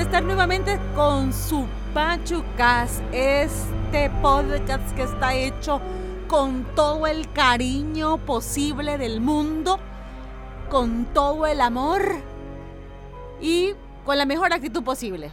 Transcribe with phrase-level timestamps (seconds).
[0.00, 5.80] estar nuevamente con su Pachucas, este podcast que está hecho
[6.26, 9.78] con todo el cariño posible del mundo,
[10.70, 12.02] con todo el amor
[13.40, 15.30] y con la mejor actitud posible.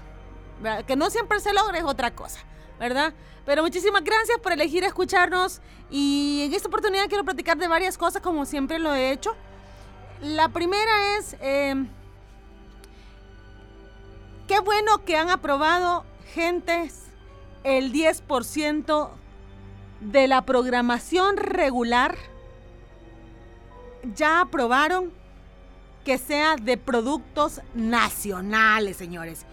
[0.85, 2.39] Que no siempre se logre es otra cosa,
[2.79, 3.13] ¿verdad?
[3.45, 8.21] Pero muchísimas gracias por elegir escucharnos y en esta oportunidad quiero platicar de varias cosas
[8.21, 9.35] como siempre lo he hecho.
[10.21, 11.85] La primera es, eh,
[14.47, 17.03] qué bueno que han aprobado gentes
[17.63, 19.09] el 10%
[19.99, 22.17] de la programación regular.
[24.15, 25.11] Ya aprobaron
[26.05, 29.45] que sea de productos nacionales, señores.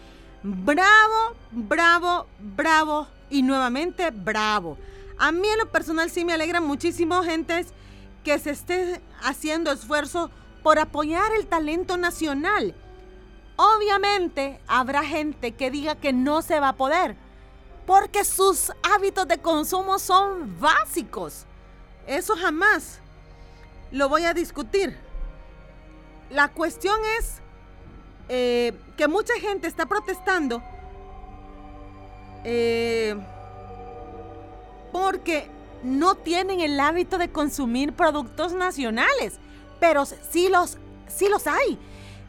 [0.42, 4.78] Bravo, bravo, bravo y nuevamente bravo.
[5.18, 7.68] A mí en lo personal sí me alegra muchísimo, gentes,
[8.22, 10.30] que se esté haciendo esfuerzo
[10.62, 12.74] por apoyar el talento nacional.
[13.56, 17.16] Obviamente habrá gente que diga que no se va a poder,
[17.86, 21.44] porque sus hábitos de consumo son básicos.
[22.06, 22.98] Eso jamás
[23.90, 24.98] lo voy a discutir.
[26.30, 27.40] La cuestión es
[28.28, 30.62] eh, que mucha gente está protestando
[32.42, 33.14] eh,
[34.92, 35.48] porque
[35.82, 39.38] no tienen el hábito de consumir productos nacionales
[39.84, 41.78] pero sí los, sí los hay.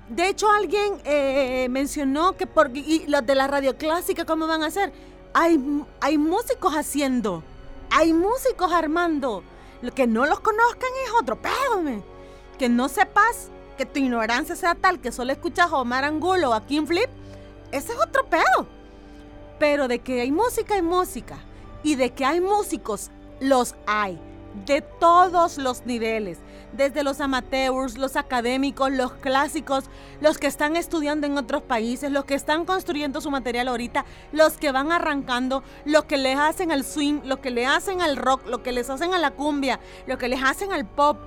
[0.10, 4.64] De hecho, alguien eh, mencionó que por, y los de la radio clásica, ¿cómo van
[4.64, 4.94] a hacer?
[5.34, 5.60] Hay,
[6.00, 7.44] hay músicos haciendo,
[7.90, 9.44] hay músicos armando.
[9.82, 12.04] Lo que no los conozcan es otro pedo,
[12.58, 16.54] Que no sepas que tu ignorancia sea tal que solo escuchas a Omar Angulo o
[16.54, 17.10] a Kim Flip,
[17.72, 18.68] ese es otro pedo.
[19.60, 21.38] Pero de que hay música, hay música.
[21.84, 24.20] Y de que hay músicos, los hay.
[24.66, 26.40] De todos los niveles
[26.76, 29.86] desde los amateurs, los académicos, los clásicos,
[30.22, 34.54] los que están estudiando en otros países, los que están construyendo su material ahorita, los
[34.54, 38.46] que van arrancando, los que les hacen al swing, los que le hacen al rock,
[38.48, 41.18] lo que les hacen a la cumbia, lo que les hacen al pop.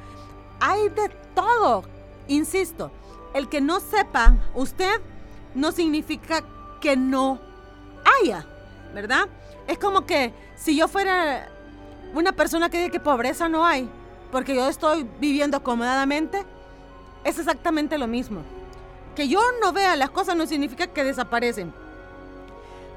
[0.61, 1.85] Hay de todo.
[2.27, 2.91] Insisto,
[3.35, 5.01] el que no sepa usted
[5.55, 6.43] no significa
[6.81, 7.41] que no
[8.23, 8.47] haya,
[8.95, 9.29] ¿verdad?
[9.67, 11.49] Es como que si yo fuera
[12.15, 13.89] una persona que dice que pobreza no hay,
[14.31, 16.45] porque yo estoy viviendo acomodadamente,
[17.25, 18.43] es exactamente lo mismo.
[19.15, 21.73] Que yo no vea las cosas no significa que desaparecen.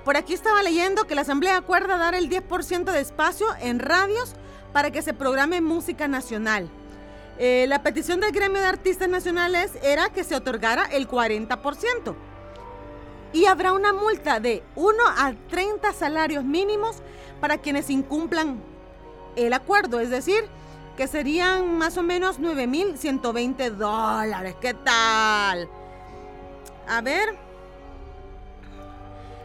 [0.05, 4.33] Por aquí estaba leyendo que la Asamblea acuerda dar el 10% de espacio en radios
[4.73, 6.69] para que se programe música nacional.
[7.37, 12.15] Eh, la petición del gremio de artistas nacionales era que se otorgara el 40%.
[13.33, 16.97] Y habrá una multa de 1 a 30 salarios mínimos
[17.39, 18.61] para quienes incumplan
[19.35, 19.99] el acuerdo.
[19.99, 20.43] Es decir,
[20.97, 24.55] que serían más o menos 9.120 dólares.
[24.61, 25.67] ¿Qué tal?
[26.87, 27.35] A ver.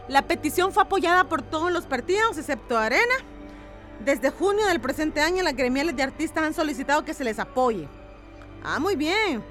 [0.07, 3.15] La petición fue apoyada por todos los partidos, excepto Arena.
[4.03, 7.87] Desde junio del presente año, las gremiales de artistas han solicitado que se les apoye.
[8.63, 9.43] Ah, muy bien.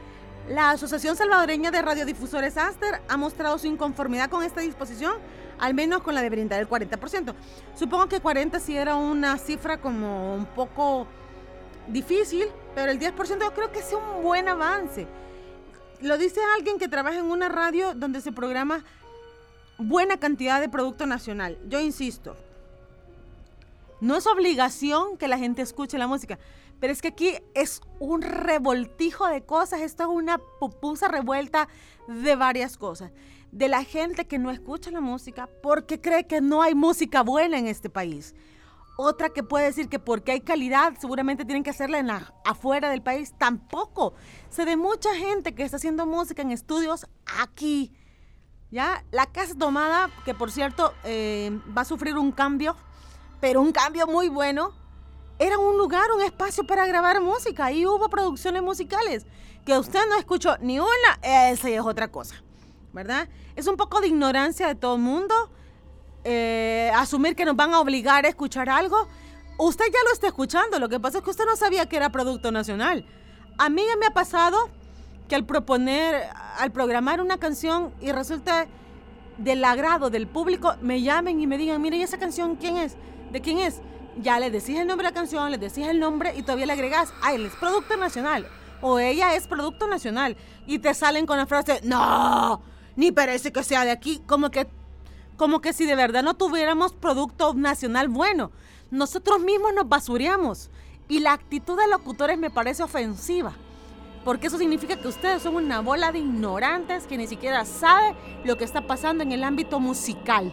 [0.49, 5.15] La Asociación Salvadoreña de Radiodifusores Aster ha mostrado su inconformidad con esta disposición,
[5.59, 7.35] al menos con la de brindar el 40%.
[7.75, 11.07] Supongo que 40 sí era una cifra como un poco
[11.89, 15.07] difícil, pero el 10% yo creo que es un buen avance.
[16.01, 18.85] Lo dice alguien que trabaja en una radio donde se programa
[19.79, 21.59] buena cantidad de producto nacional.
[21.69, 22.37] Yo insisto,
[24.01, 26.39] no es obligación que la gente escuche la música,
[26.81, 31.69] pero es que aquí es un revoltijo de cosas, esto es una pupusa revuelta
[32.07, 33.11] de varias cosas.
[33.53, 37.59] De la gente que no escucha la música porque cree que no hay música buena
[37.59, 38.35] en este país
[38.97, 42.91] otra que puede decir que porque hay calidad, seguramente tienen que hacerla en la, afuera
[42.91, 43.35] del país.
[43.39, 44.15] Tampoco.
[44.49, 47.07] Se de mucha gente que está haciendo música en estudios
[47.41, 47.93] aquí.
[48.71, 52.75] Ya, la Casa Tomada, que por cierto eh, va a sufrir un cambio,
[53.41, 54.73] pero un cambio muy bueno.
[55.39, 57.67] Era un lugar, un espacio para grabar música.
[57.67, 59.27] Ahí hubo producciones musicales.
[59.67, 62.43] Que usted no escuchó ni una, esa es otra cosa.
[62.97, 63.29] ¿Verdad?
[63.57, 65.35] Es un poco de ignorancia de todo el mundo
[66.25, 69.07] eh, asumir que nos van a obligar a escuchar algo.
[69.59, 72.09] Usted ya lo está escuchando, lo que pasa es que usted no sabía que era
[72.11, 73.05] producto nacional.
[73.59, 74.71] A mí ya me ha pasado
[75.29, 76.23] que al proponer,
[76.57, 78.67] al programar una canción y resulta
[79.37, 82.97] del agrado del público, me llamen y me digan, mire, ¿y esa canción quién es?
[83.31, 83.83] ¿De quién es?
[84.23, 86.73] Ya le decís el nombre de la canción, le decís el nombre y todavía le
[86.73, 88.49] agregás, ah, él es producto nacional.
[88.81, 90.35] O ella es producto nacional.
[90.67, 92.63] Y te salen con la frase, no,
[92.97, 94.21] ni parece que sea de aquí.
[94.27, 94.67] Como que
[95.37, 98.51] como que si de verdad no tuviéramos producto nacional bueno.
[98.91, 100.71] Nosotros mismos nos basureamos
[101.09, 103.53] y la actitud de locutores me parece ofensiva.
[104.25, 108.57] porque eso significa que ustedes son una bola de ignorantes que ni siquiera sabe lo
[108.59, 110.53] que está pasando en el ámbito musical.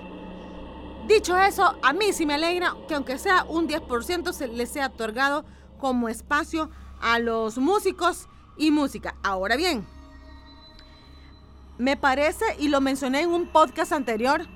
[1.08, 4.88] Dicho eso, a mí sí me alegra que aunque sea un 10% se les sea
[4.88, 5.44] otorgado
[5.80, 6.70] como espacio
[7.02, 9.16] a los músicos y música.
[9.24, 9.88] Ahora bien,
[11.78, 14.48] me parece, y lo mencioné en un podcast anterior,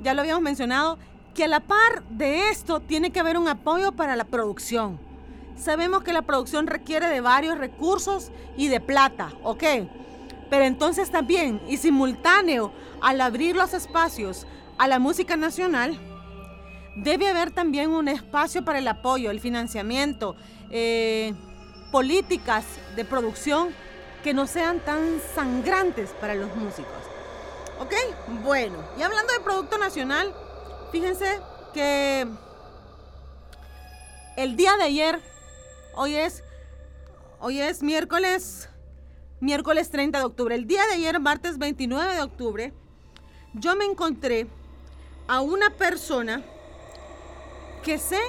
[0.00, 0.98] ya lo habíamos mencionado,
[1.34, 4.98] que a la par de esto tiene que haber un apoyo para la producción.
[5.56, 9.64] Sabemos que la producción requiere de varios recursos y de plata, ¿ok?
[10.50, 14.46] Pero entonces también, y simultáneo al abrir los espacios
[14.78, 15.98] a la música nacional,
[16.96, 20.36] debe haber también un espacio para el apoyo, el financiamiento,
[20.70, 21.34] eh,
[21.92, 22.64] políticas
[22.96, 23.68] de producción
[24.22, 26.92] que no sean tan sangrantes para los músicos.
[27.80, 27.94] ¿Ok?
[28.42, 30.34] Bueno, y hablando de Producto Nacional,
[30.90, 31.40] fíjense
[31.72, 32.26] que
[34.36, 35.20] el día de ayer
[36.00, 36.44] Hoy es,
[37.40, 38.68] hoy es miércoles,
[39.40, 40.54] miércoles 30 de octubre.
[40.54, 42.72] El día de ayer, martes 29 de octubre,
[43.54, 44.46] yo me encontré
[45.26, 46.40] a una persona
[47.82, 48.20] que sé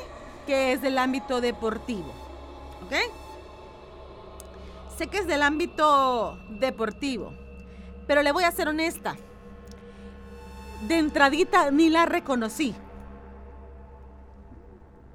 [0.47, 2.11] que es del ámbito deportivo.
[2.83, 2.95] ¿Ok?
[4.99, 7.31] Sé que es del ámbito deportivo.
[8.05, 9.15] Pero le voy a ser honesta.
[10.89, 12.75] De entradita ni la reconocí.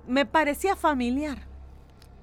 [0.06, 1.36] Me parecía familiar.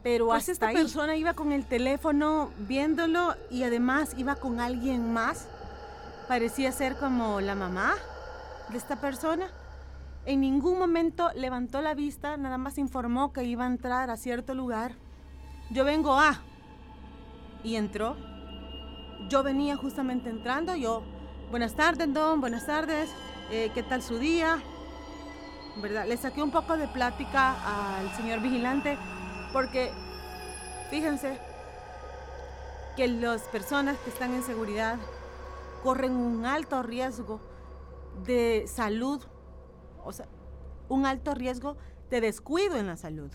[0.02, 5.48] Pero pues esta persona iba con el teléfono viéndolo y además iba con alguien más.
[6.28, 7.94] Parecía ser como la mamá
[8.69, 9.52] de esta persona.
[10.25, 14.56] En ningún momento levantó la vista, nada más informó que iba a entrar a cierto
[14.56, 14.96] lugar.
[15.69, 16.42] Yo vengo a...
[17.63, 18.16] Y entró.
[19.30, 21.04] Yo venía justamente entrando, yo...
[21.52, 23.10] Buenas tardes, don, buenas tardes.
[23.52, 24.63] Eh, ¿Qué tal su día?
[25.81, 26.08] ¿Verdad?
[26.08, 28.98] Le saqué un poco de plática al señor vigilante
[29.52, 29.92] porque
[30.90, 31.38] fíjense
[32.96, 34.98] que las personas que están en seguridad
[35.84, 37.42] corren un alto riesgo
[38.25, 39.22] de salud,
[40.04, 40.28] o sea,
[40.90, 41.78] un alto riesgo
[42.10, 43.31] de descuido en la salud.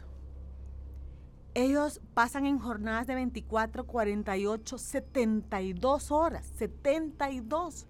[1.57, 7.87] Ellos pasan en jornadas de 24, 48, 72 horas, 72.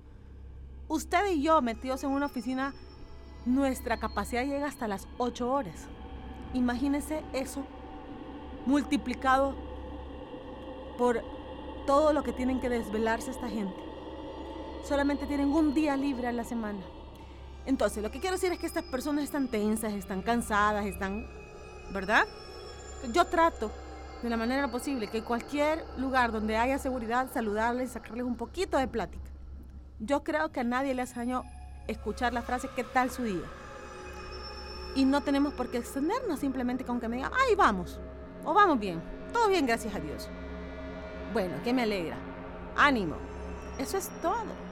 [0.87, 2.75] Usted y yo metidos en una oficina,
[3.45, 5.89] nuestra capacidad llega hasta las 8 horas.
[6.55, 7.67] Imagínese eso
[8.67, 9.57] multiplicado
[10.97, 11.25] por
[11.89, 13.83] todo lo que tienen que desvelarse esta gente.
[14.85, 16.85] Solamente tienen un día libre a la semana.
[17.65, 21.27] Entonces, lo que quiero decir es que estas personas están tensas, están cansadas, están,
[21.93, 22.29] ¿verdad?
[23.13, 23.71] Yo trato
[24.23, 28.89] de la manera posible que cualquier lugar donde haya seguridad, saludarles, sacarles un poquito de
[28.89, 29.31] plática.
[30.01, 31.45] Yo creo que a nadie le hace daño
[31.87, 33.45] escuchar la frase ¿qué tal su día?
[34.95, 38.01] Y no tenemos por qué extendernos simplemente con que me digan, ¡ay, vamos!
[38.45, 39.03] ¿O vamos bien?
[39.33, 40.29] Todo bien, gracias a Dios.
[41.33, 42.17] Bueno, que me alegra.
[42.77, 43.17] Ánimo.
[43.79, 44.67] Eso es todo.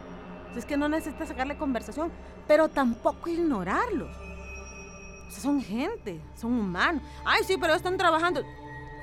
[0.57, 2.11] Es que no necesitas sacarle conversación,
[2.47, 4.24] pero tampoco ignorarlos.
[5.35, 7.03] Sea, son gente, son humanos.
[7.25, 8.43] Ay, sí, pero están trabajando.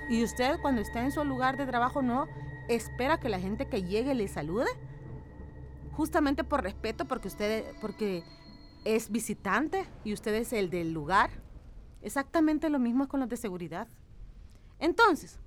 [0.10, 2.28] Y usted cuando está en su lugar de trabajo no
[2.68, 4.70] espera que la gente que llegue le salude.
[5.94, 8.24] Justamente por respeto, porque usted, porque
[8.86, 11.30] es visitante y usted es el del lugar.
[12.02, 13.88] Exactamente lo mismo es con los de seguridad.
[14.80, 15.40] Entonces,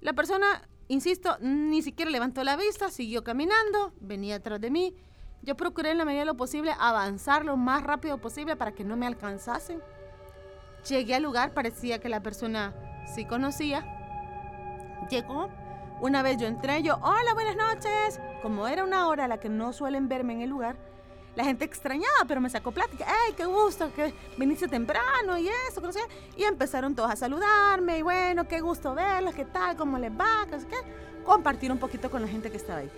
[0.00, 4.94] la persona, insisto, ni siquiera levantó la vista, siguió caminando, venía atrás de mí.
[5.42, 8.84] Yo procuré en la medida de lo posible avanzar lo más rápido posible para que
[8.84, 9.80] no me alcanzasen.
[10.86, 12.74] Llegué al lugar, parecía que la persona
[13.14, 13.84] sí conocía.
[15.10, 15.48] Llegó.
[16.00, 18.20] Una vez yo entré, yo, hola, buenas noches.
[18.42, 20.76] Como era una hora a la que no suelen verme en el lugar,
[21.34, 23.06] la gente extrañaba, pero me sacó plática.
[23.06, 25.80] ¡Ay, qué gusto que viniste temprano y eso!
[25.80, 25.88] Que
[26.36, 30.46] Y empezaron todos a saludarme y bueno, qué gusto verlos, qué tal, cómo les va,
[30.50, 30.76] qué, qué.
[31.24, 32.90] Compartir un poquito con la gente que estaba ahí.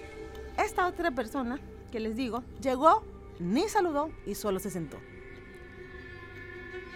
[0.57, 1.59] Esta otra persona,
[1.91, 3.03] que les digo, llegó,
[3.39, 4.99] ni saludó y solo se sentó.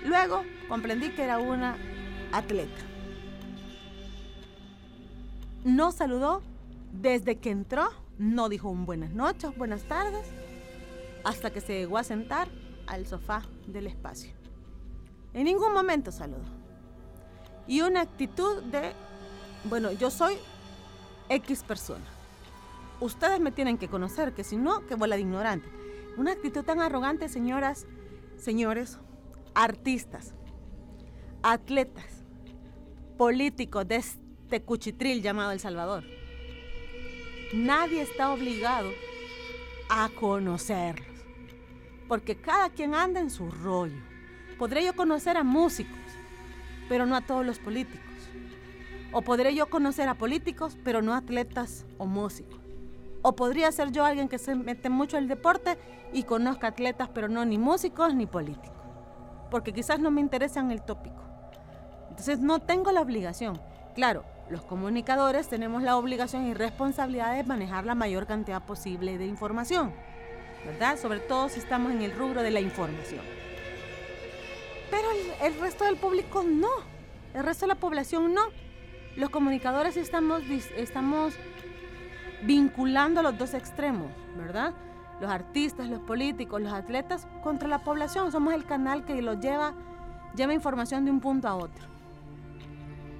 [0.05, 1.77] Luego comprendí que era una
[2.33, 2.81] atleta.
[5.65, 6.43] No saludó
[6.93, 10.27] desde que entró, no dijo un buenas noches, buenas tardes
[11.25, 12.49] hasta que se llegó a sentar
[12.87, 14.33] al sofá del espacio.
[15.33, 16.45] En ningún momento saludó.
[17.67, 18.93] Y una actitud de,
[19.65, 20.37] bueno, yo soy
[21.31, 22.05] X persona.
[23.01, 25.69] Ustedes me tienen que conocer, que si no, que bola de ignorante.
[26.17, 27.87] Una actitud tan arrogante, señoras,
[28.37, 28.99] señores,
[29.55, 30.35] artistas,
[31.43, 32.25] atletas,
[33.17, 36.05] políticos de este cuchitril llamado El Salvador.
[37.53, 38.91] Nadie está obligado
[39.89, 41.15] a conocerlo
[42.09, 44.01] porque cada quien anda en su rollo.
[44.59, 45.99] Podré yo conocer a músicos,
[46.89, 48.01] pero no a todos los políticos.
[49.13, 52.61] O podré yo conocer a políticos, pero no atletas o músicos.
[53.23, 55.79] O podría ser yo alguien que se mete mucho en el deporte
[56.13, 58.74] y conozca atletas, pero no ni músicos ni políticos.
[59.51, 61.23] Porque quizás no me interesan el tópico.
[62.11, 63.61] Entonces no tengo la obligación.
[63.95, 69.27] Claro, los comunicadores tenemos la obligación y responsabilidad de manejar la mayor cantidad posible de
[69.27, 69.93] información,
[70.67, 70.99] ¿verdad?
[70.99, 73.23] Sobre todo si estamos en el rubro de la información.
[74.91, 75.09] Pero
[75.43, 76.69] el, resto del público no,
[77.33, 78.43] el resto de la población no.
[79.17, 80.43] Los comunicadores estamos,
[80.77, 81.35] estamos
[82.43, 84.75] vinculando los dos extremos, ¿verdad?
[85.21, 88.33] Los artistas, los políticos, los atletas contra la población.
[88.33, 89.75] Somos el canal que los lleva,
[90.35, 91.85] lleva información de un punto a otro.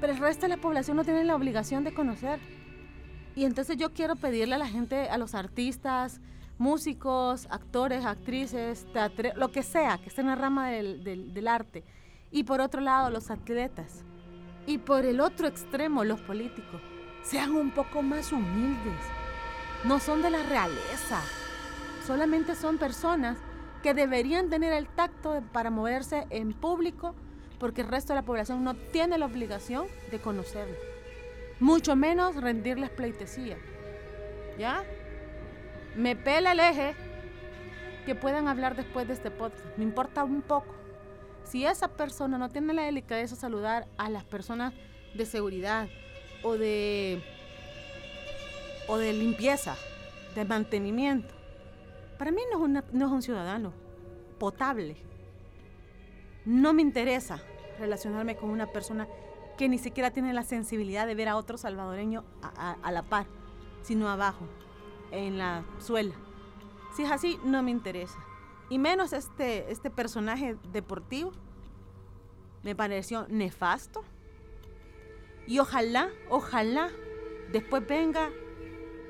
[0.01, 2.41] Pero el resto de la población no tiene la obligación de conocer.
[3.37, 6.21] Y entonces yo quiero pedirle a la gente, a los artistas,
[6.59, 11.85] músicos, actores, actrices, teatro, lo que sea, que esté en la rama del, del arte.
[12.31, 14.05] Y por otro lado, los atletas.
[14.67, 16.81] Y por el otro extremo, los políticos.
[17.23, 19.01] Sean un poco más humildes.
[19.85, 21.21] No son de la realeza.
[22.07, 23.39] Solamente son personas
[23.83, 27.15] que deberían tener el tacto para moverse en público
[27.59, 30.77] porque el resto de la población no tiene la obligación de conocerlo.
[31.61, 33.57] Mucho menos rendirles pleitesía.
[34.59, 34.85] ¿Ya?
[35.97, 36.95] Me pela el eje
[38.05, 39.65] que puedan hablar después de este podcast.
[39.79, 40.75] Me importa un poco.
[41.45, 44.75] Si esa persona no tiene la delicadeza de saludar a las personas
[45.15, 45.89] de seguridad
[46.43, 47.23] o de
[48.89, 49.77] o de limpieza,
[50.35, 51.34] de mantenimiento,
[52.19, 53.73] para mí no es, no es un ciudadano
[54.39, 54.97] potable.
[56.45, 57.41] No me interesa
[57.79, 59.09] relacionarme con una persona
[59.57, 63.27] que ni siquiera tiene la sensibilidad de ver a otro salvadoreño a, la par,
[63.83, 64.47] sino abajo,
[65.11, 66.15] en la suela.
[66.95, 68.19] Si es así, no me interesa.
[68.69, 71.33] Y menos este, este personaje deportivo.
[72.63, 74.03] Me pareció nefasto.
[75.47, 76.89] Y ojalá, ojalá,
[77.53, 78.31] después venga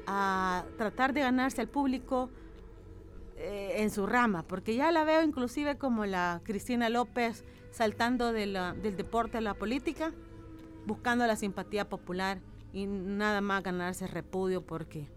[0.06, 2.30] a tratar de ganarse al público
[3.36, 8.54] eh, en su rama, porque ya la veo inclusive como la Cristina López saltando del
[8.96, 10.12] deporte a la política,
[10.86, 12.40] buscando la simpatía popular
[12.72, 15.08] y nada más ganarse repudio porque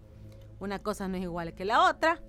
[0.58, 2.20] una cosa no es igual que la otra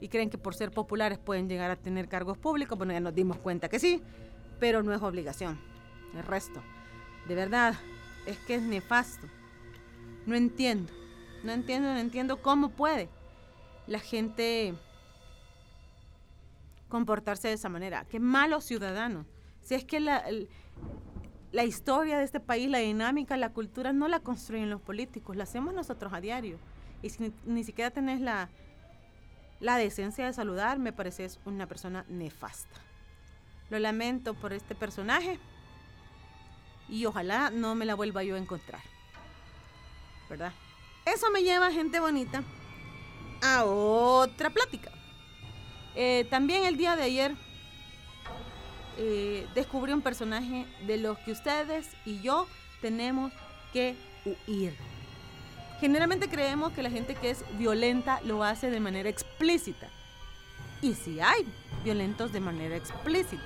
[0.00, 3.14] y creen que por ser populares pueden llegar a tener cargos públicos, bueno, ya nos
[3.14, 4.02] dimos cuenta que sí,
[4.60, 5.58] pero no es obligación.
[6.14, 6.60] El resto,
[7.26, 7.74] de verdad,
[8.26, 9.26] es que es nefasto.
[10.26, 10.92] No entiendo,
[11.42, 13.08] no entiendo, no entiendo cómo puede
[13.86, 14.74] la gente
[16.88, 18.04] comportarse de esa manera.
[18.04, 19.26] Qué malos ciudadanos.
[19.62, 20.24] Si es que la,
[21.52, 25.44] la historia de este país, la dinámica, la cultura, no la construyen los políticos, la
[25.44, 26.58] hacemos nosotros a diario.
[27.02, 28.48] Y si ni, siquiera tenés la,
[29.60, 32.80] la decencia de saludar, me pareces una persona nefasta.
[33.70, 35.38] Lo lamento por este personaje
[36.88, 38.80] y ojalá no me la vuelva yo a encontrar.
[40.28, 40.52] ¿Verdad?
[41.06, 42.42] Eso me lleva, gente bonita,
[43.42, 44.90] a otra plática.
[46.00, 47.34] Eh, también el día de ayer
[48.98, 52.46] eh, descubrí un personaje de los que ustedes y yo
[52.80, 53.32] tenemos
[53.72, 54.76] que huir.
[55.80, 59.90] Generalmente creemos que la gente que es violenta lo hace de manera explícita.
[60.82, 61.44] Y sí hay
[61.82, 63.42] violentos de manera explícita.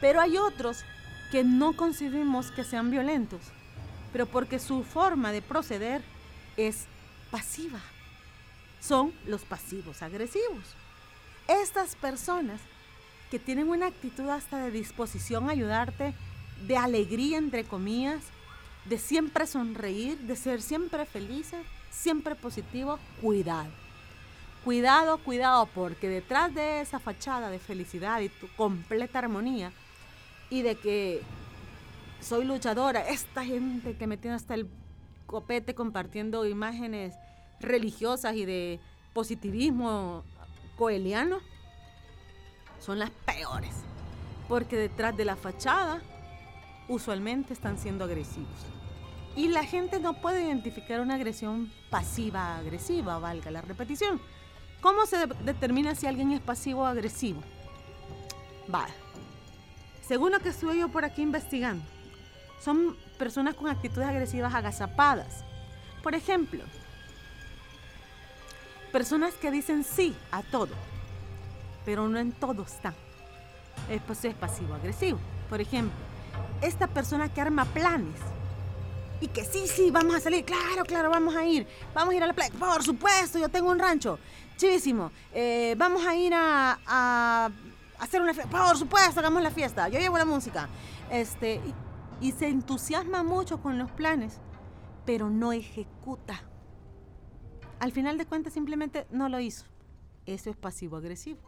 [0.00, 0.86] Pero hay otros
[1.30, 3.42] que no concebimos que sean violentos,
[4.10, 6.00] pero porque su forma de proceder
[6.56, 6.86] es
[7.30, 7.82] pasiva.
[8.80, 10.64] Son los pasivos agresivos.
[11.48, 12.60] Estas personas
[13.30, 16.12] que tienen una actitud hasta de disposición a ayudarte,
[16.66, 18.22] de alegría entre comillas,
[18.84, 23.70] de siempre sonreír, de ser siempre felices, siempre positivo, cuidado.
[24.62, 29.72] Cuidado, cuidado, porque detrás de esa fachada de felicidad y tu completa armonía
[30.50, 31.22] y de que
[32.20, 34.68] soy luchadora, esta gente que me tiene hasta el
[35.26, 37.14] copete compartiendo imágenes
[37.60, 38.80] religiosas y de
[39.14, 40.24] positivismo
[40.78, 41.40] coeliano
[42.78, 43.74] son las peores,
[44.48, 46.00] porque detrás de la fachada
[46.88, 48.64] usualmente están siendo agresivos.
[49.36, 54.20] Y la gente no puede identificar una agresión pasiva-agresiva, valga la repetición.
[54.80, 57.42] ¿Cómo se determina si alguien es pasivo o agresivo?
[58.68, 58.94] Vale.
[60.00, 61.84] Según lo que estuve yo por aquí investigando,
[62.60, 65.44] son personas con actitudes agresivas agazapadas.
[66.02, 66.64] Por ejemplo,
[68.98, 70.74] Personas que dicen sí a todo,
[71.84, 72.96] pero no en todo están.
[74.08, 75.20] Pues es pasivo-agresivo.
[75.48, 75.96] Por ejemplo,
[76.62, 78.18] esta persona que arma planes
[79.20, 81.64] y que sí, sí, vamos a salir, claro, claro, vamos a ir,
[81.94, 84.18] vamos a ir a la playa, por supuesto, yo tengo un rancho,
[84.56, 87.50] chivísimo, eh, vamos a ir a, a,
[88.00, 90.68] hacer una fiesta, por supuesto, hagamos la fiesta, yo llevo la música,
[91.08, 91.60] este,
[92.20, 94.40] y se entusiasma mucho con los planes
[95.08, 96.42] pero no ejecuta.
[97.80, 99.64] Al final de cuentas simplemente no lo hizo.
[100.26, 101.38] Eso es pasivo-agresivo.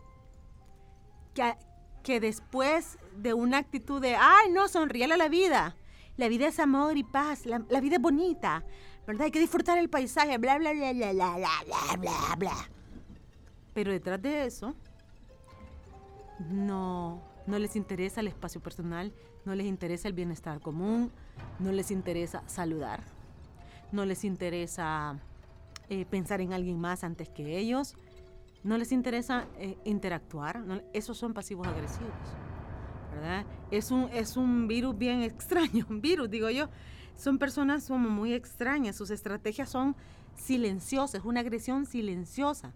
[2.02, 5.76] Que, después de una actitud de, ay, no, sonríele a la vida.
[6.16, 8.62] La vida es amor y paz, la, la vida es bonita,
[9.06, 9.24] ¿verdad?
[9.24, 12.70] Hay que disfrutar el paisaje, bla, bla, bla, bla, bla, bla, bla, bla.
[13.72, 14.74] Pero detrás de eso,
[16.50, 19.12] no, no les interesa el espacio personal,
[19.44, 21.10] no les interesa el bienestar común,
[21.58, 23.00] no les interesa saludar,
[23.92, 25.18] no les interesa
[25.90, 27.96] eh, pensar en alguien más antes que ellos,
[28.62, 32.12] no les interesa eh, interactuar, esos son pasivos agresivos,
[33.12, 33.44] ¿verdad?
[33.72, 36.68] Es un, es un virus bien extraño, un virus, digo yo.
[37.16, 39.96] Son personas como muy extrañas, sus estrategias son
[40.36, 42.72] silenciosas, una agresión silenciosa.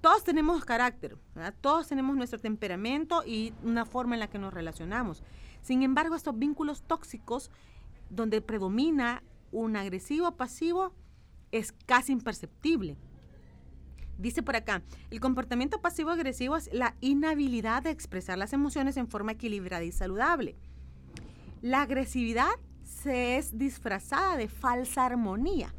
[0.00, 1.18] Todos tenemos carácter,
[1.60, 5.22] todos tenemos nuestro temperamento y una forma en la que nos relacionamos.
[5.60, 7.50] Sin embargo, estos vínculos tóxicos,
[8.08, 10.94] donde predomina un agresivo pasivo,
[11.52, 12.96] es casi imperceptible.
[14.18, 19.32] Dice por acá, el comportamiento pasivo-agresivo es la inhabilidad de expresar las emociones en forma
[19.32, 20.56] equilibrada y saludable.
[21.62, 22.50] La agresividad
[22.84, 25.72] se es disfrazada de falsa armonía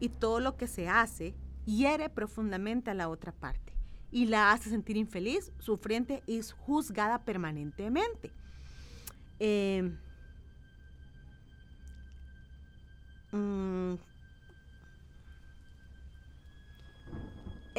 [0.00, 1.34] y todo lo que se hace
[1.66, 3.68] hiere profundamente a la otra parte
[4.10, 8.32] y la hace sentir infeliz, sufriente y juzgada permanentemente.
[9.38, 9.92] Eh,
[13.32, 13.94] mm,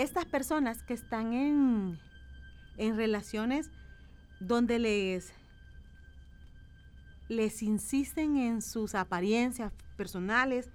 [0.04, 2.00] estas personas que están en,
[2.78, 3.70] en relaciones
[4.40, 5.34] donde les,
[7.28, 10.70] les insisten en sus apariencias personales,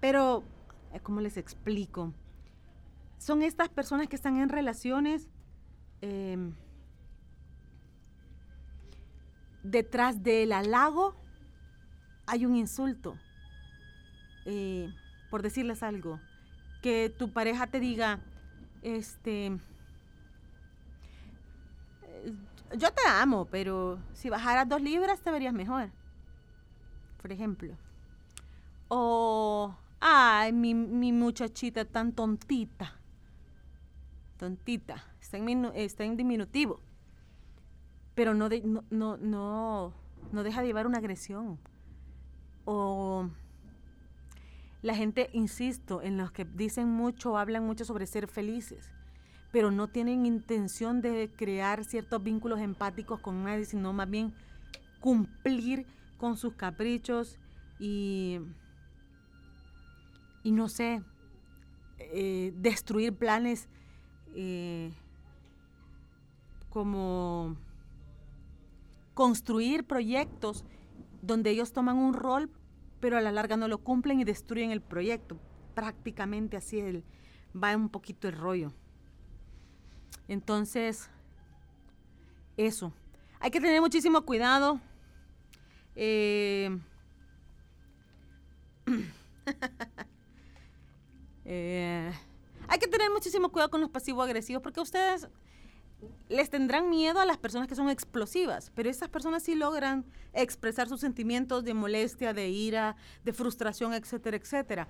[0.00, 0.42] pero,
[0.92, 2.12] eh, ¿cómo les explico?
[3.18, 5.28] Son estas personas que están en relaciones
[6.00, 6.54] em,
[9.62, 11.14] detrás del halago
[12.26, 13.16] hay un insulto.
[14.46, 14.88] Eh,
[15.30, 16.18] por decirles algo,
[16.82, 18.20] que tu pareja te diga,
[18.82, 19.58] este,
[22.76, 25.90] yo te amo, pero si bajaras dos libras te verías mejor,
[27.20, 27.76] por ejemplo.
[28.88, 32.98] O, ay, mi, mi muchachita tan tontita,
[34.36, 36.80] tontita, está en, está en diminutivo,
[38.14, 39.94] pero no, no, no, no,
[40.32, 41.58] no deja de llevar una agresión.
[42.64, 43.28] O
[44.82, 48.90] la gente, insisto, en los que dicen mucho, hablan mucho sobre ser felices,
[49.52, 54.32] pero no tienen intención de crear ciertos vínculos empáticos con nadie, sino más bien
[55.00, 55.86] cumplir
[56.18, 57.38] con sus caprichos
[57.78, 58.40] y,
[60.42, 61.02] y no sé,
[61.98, 63.68] eh, destruir planes
[64.34, 64.92] eh,
[66.70, 67.56] como
[69.12, 70.64] construir proyectos
[71.20, 72.50] donde ellos toman un rol
[73.00, 75.38] pero a la larga no lo cumplen y destruyen el proyecto.
[75.74, 77.04] Prácticamente así el,
[77.54, 78.72] va un poquito el rollo.
[80.28, 81.10] Entonces,
[82.56, 82.92] eso.
[83.40, 84.80] Hay que tener muchísimo cuidado.
[85.96, 86.78] Eh,
[91.44, 92.12] eh,
[92.68, 95.28] hay que tener muchísimo cuidado con los pasivos agresivos porque ustedes
[96.28, 100.88] les tendrán miedo a las personas que son explosivas, pero esas personas sí logran expresar
[100.88, 104.88] sus sentimientos de molestia, de ira, de frustración, etcétera, etcétera.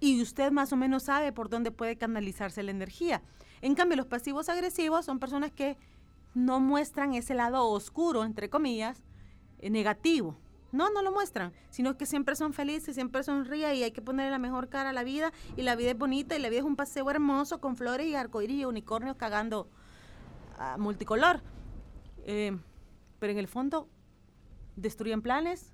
[0.00, 3.22] Y usted más o menos sabe por dónde puede canalizarse la energía.
[3.60, 5.76] En cambio, los pasivos agresivos son personas que
[6.34, 9.02] no muestran ese lado oscuro, entre comillas,
[9.58, 10.38] eh, negativo.
[10.72, 14.30] No, no lo muestran, sino que siempre son felices, siempre sonríen y hay que ponerle
[14.30, 16.64] la mejor cara a la vida y la vida es bonita y la vida es
[16.64, 19.68] un paseo hermoso con flores y arcoíris y unicornios cagando
[20.58, 21.40] a multicolor.
[22.24, 22.56] Eh,
[23.18, 23.88] pero en el fondo
[24.76, 25.72] destruyen planes,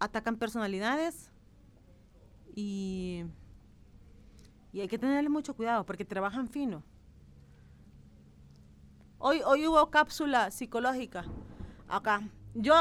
[0.00, 1.30] atacan personalidades
[2.54, 3.24] y,
[4.72, 6.82] y hay que tenerle mucho cuidado porque trabajan fino.
[9.18, 11.24] Hoy, hoy hubo cápsula psicológica
[11.88, 12.22] acá.
[12.54, 12.74] Yo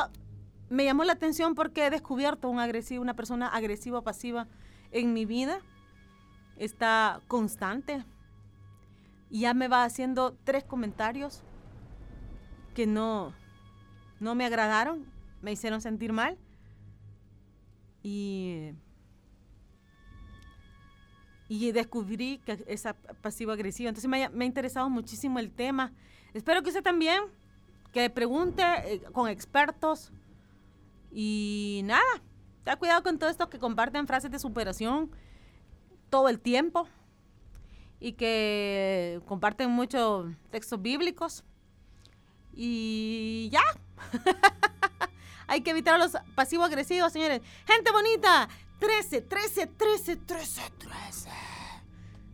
[0.70, 4.48] me llamó la atención porque he descubierto un agresivo, una persona agresiva pasiva
[4.92, 5.60] en mi vida.
[6.58, 8.04] Está constante.
[9.30, 11.44] Y ya me va haciendo tres comentarios
[12.74, 13.34] que no,
[14.20, 15.06] no me agradaron,
[15.42, 16.38] me hicieron sentir mal.
[18.04, 18.72] Y,
[21.50, 23.90] y descubrí que esa pasiva agresiva.
[23.90, 25.94] Entonces me, me ha interesado muchísimo el tema.
[26.34, 27.24] Espero que usted también,
[27.92, 30.12] que pregunte eh, con expertos
[31.12, 32.04] y nada,
[32.64, 35.12] ten cuidado con todo esto que comparten frases de superación
[36.10, 36.88] todo el tiempo
[38.00, 41.44] y que comparten muchos textos bíblicos.
[42.54, 43.64] Y ya.
[45.48, 47.42] Hay que evitar los pasivo-agresivos, señores.
[47.66, 51.30] Gente bonita, 13, 13, 13, 13, 13.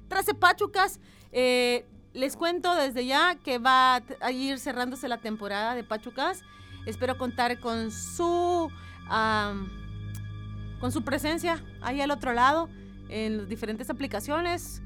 [0.07, 0.99] 13 Pachucas.
[1.31, 6.41] Eh, les cuento desde ya que va a ir cerrándose la temporada de Pachucas.
[6.85, 8.69] Espero contar con su,
[10.79, 12.69] con su presencia ahí al otro lado
[13.09, 14.81] en las diferentes aplicaciones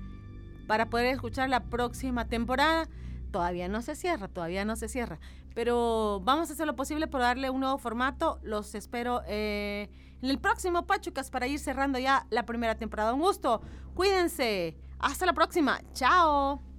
[0.67, 2.87] para poder escuchar la próxima temporada.
[3.31, 5.19] Todavía no se cierra, todavía no se cierra,
[5.53, 8.39] pero vamos a hacer lo posible por darle un nuevo formato.
[8.43, 9.89] Los espero eh,
[10.21, 13.13] en el próximo Pachucas para ir cerrando ya la primera temporada.
[13.13, 13.61] Un gusto,
[13.93, 14.77] cuídense.
[14.99, 15.79] Hasta la próxima.
[15.93, 16.76] Chao.